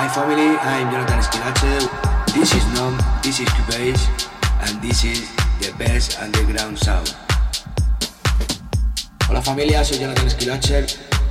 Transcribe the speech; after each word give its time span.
Hi 0.00 0.08
family, 0.08 0.56
I'm 0.56 0.90
Jonathan 0.90 1.18
Esquilache. 1.18 2.32
This 2.32 2.54
is 2.54 2.64
Nom, 2.72 2.96
this 3.22 3.38
is 3.38 3.46
Cubase, 3.50 4.08
and 4.64 4.80
this 4.80 5.04
is 5.04 5.28
the 5.60 5.76
best 5.76 6.18
underground 6.22 6.78
sound. 6.78 7.14
Hola 9.28 9.42
familia, 9.42 9.84
soy 9.84 9.98
Jonathan 9.98 10.26
Esquilache. 10.26 10.86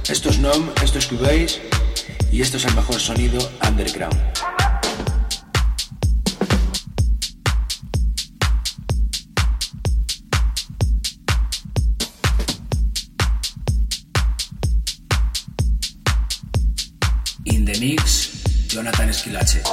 Esto 0.07 0.29
es 0.29 0.37
Nom, 0.37 0.69
esto 0.83 0.99
es 0.99 1.07
Cubase, 1.07 1.59
y 2.31 2.43
esto 2.43 2.57
es 2.57 2.65
el 2.65 2.75
mejor 2.75 2.99
sonido 2.99 3.39
underground. 3.67 4.21
Esquilache. 19.19 19.68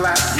flat 0.00 0.39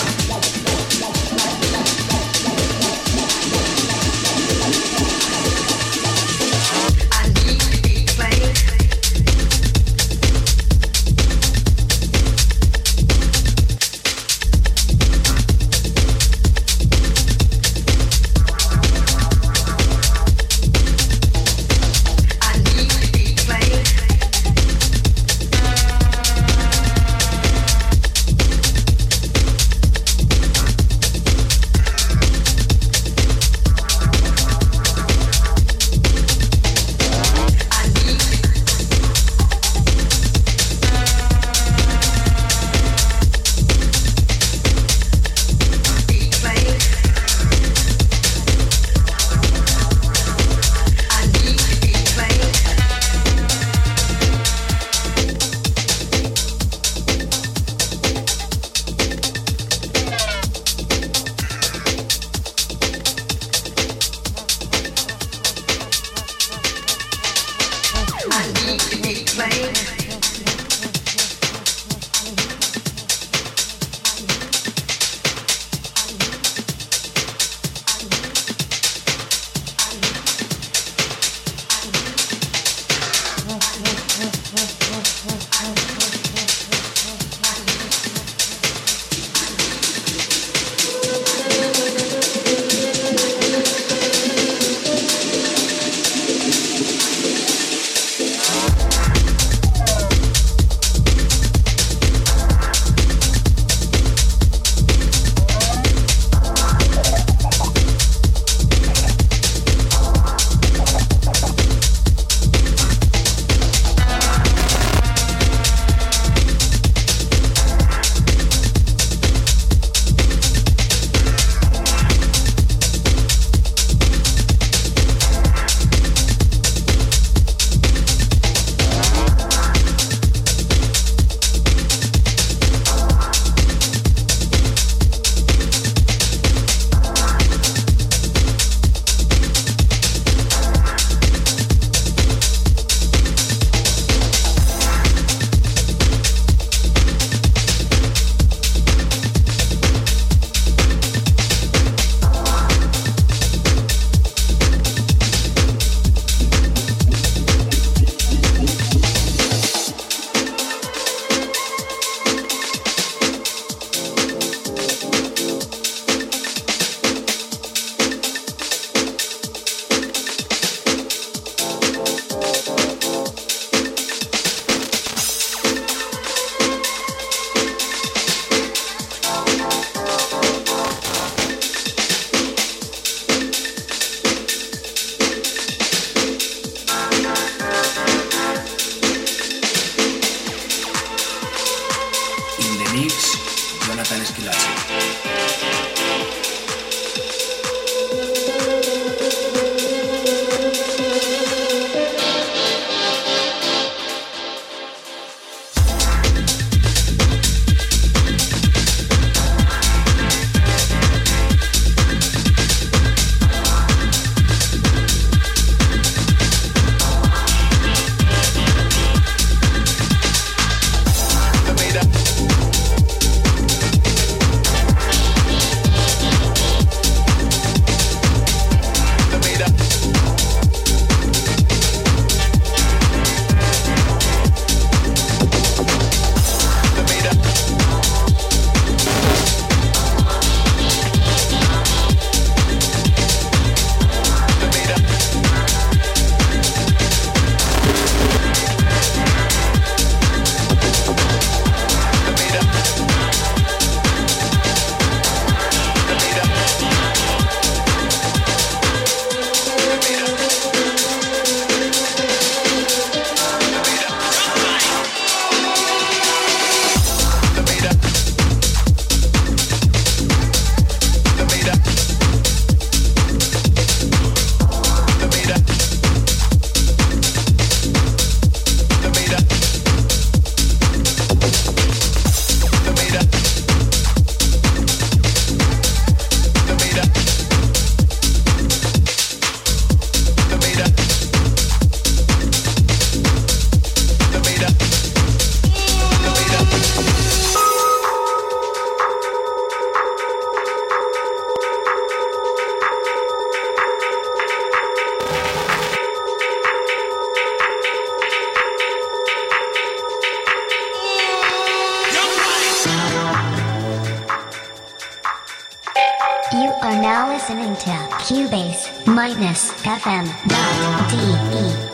listening 317.31 317.73
to 317.77 317.91
Cubase 318.27 318.91
minus 319.07 319.71
FM 319.87 320.27
dot 320.51 321.09
DE. 321.09 321.91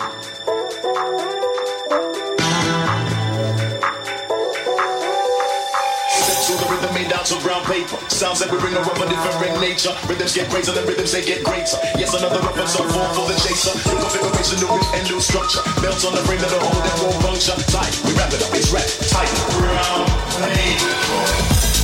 of 7.28 7.44
brown 7.44 7.62
paper. 7.66 7.98
Sounds 8.08 8.40
that 8.40 8.50
we 8.50 8.58
bring 8.58 8.74
a 8.74 8.80
different 8.80 9.60
nature. 9.60 9.92
Rhythms 10.08 10.34
get 10.34 10.50
crazier 10.50 10.74
the 10.74 10.82
rhythms 10.88 11.12
they 11.12 11.22
get 11.22 11.44
greater. 11.44 11.78
Yes, 12.00 12.16
another 12.16 12.40
reference 12.40 12.80
on 12.80 12.88
form 12.88 13.12
for 13.14 13.28
the 13.28 13.36
chaser. 13.44 13.76
New 13.90 14.00
configuration, 14.00 14.58
new 14.64 14.72
rhythm 14.72 14.90
and 14.96 15.04
new 15.12 15.20
structure. 15.20 15.62
Belts 15.84 16.06
on 16.08 16.16
the 16.16 16.24
frame 16.24 16.40
that 16.40 16.50
the 16.50 16.58
whole 16.58 16.82
that 16.82 16.98
won't 17.04 17.20
puncture. 17.22 17.58
Tight, 17.68 17.94
we 18.08 18.16
wrap 18.16 18.32
it 18.32 18.42
up, 18.42 18.56
it's 18.56 18.72
rap, 18.72 18.88
tight. 19.12 19.30
Brown 19.60 20.08
paper. 20.50 21.77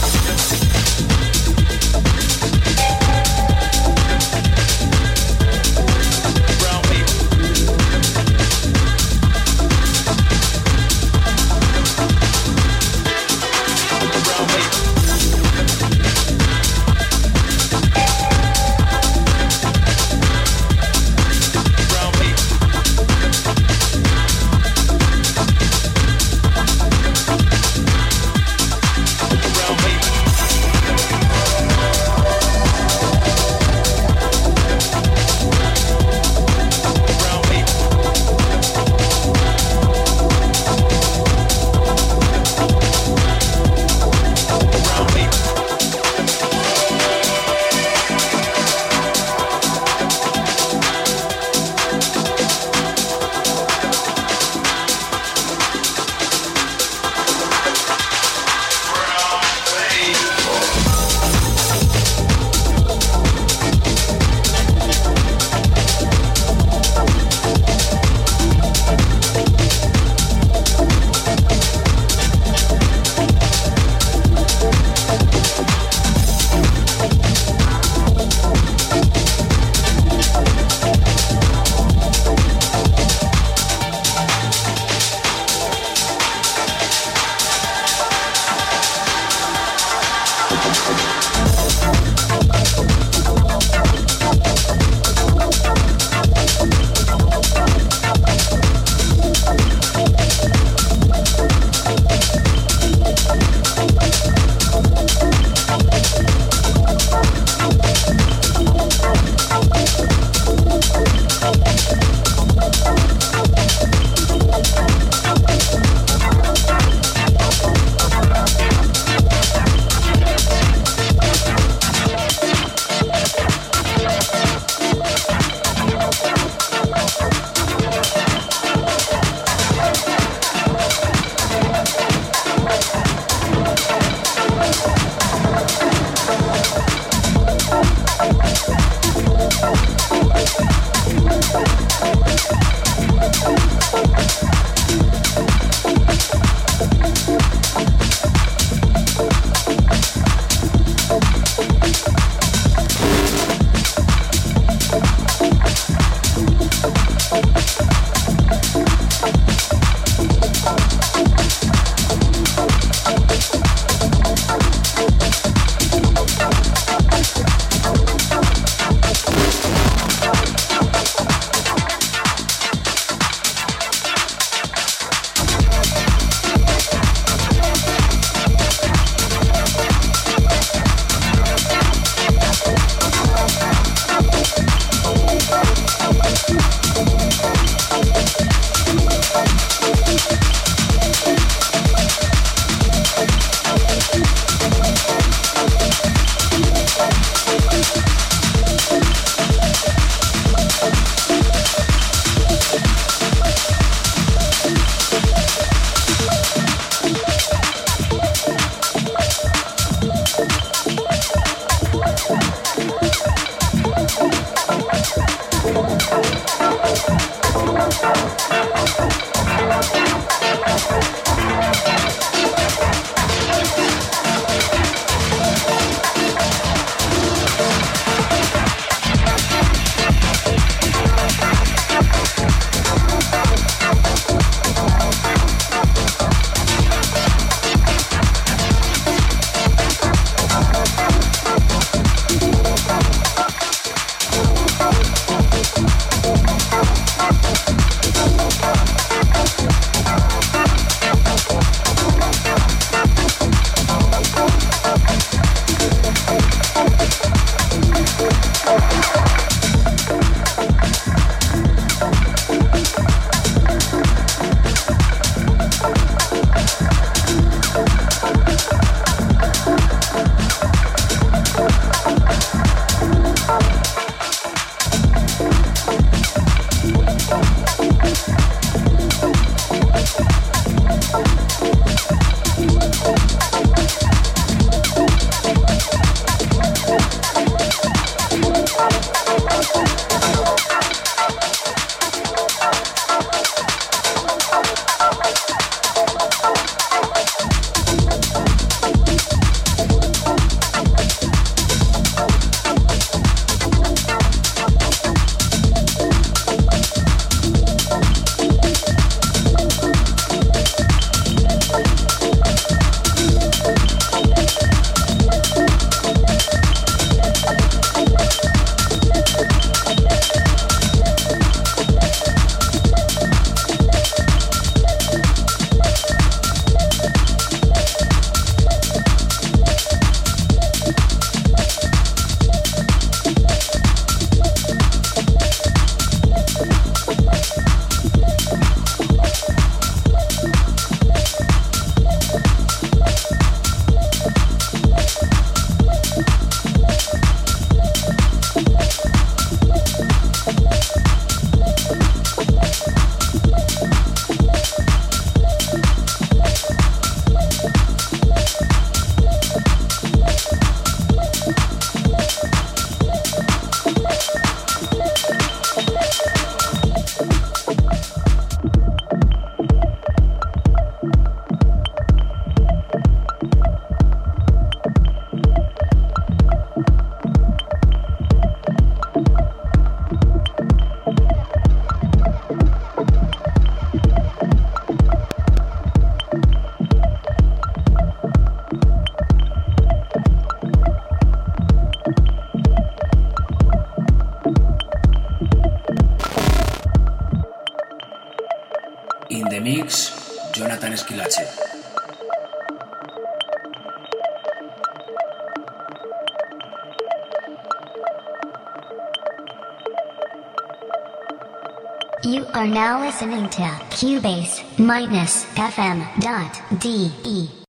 Listening 413.14 413.48
to 413.48 413.62
Cubase 413.92 414.64
minus 414.80 415.46
FM 415.54 416.20
dot 416.20 416.60
DE. 416.82 417.54